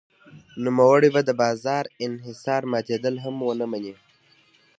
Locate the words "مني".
3.71-3.93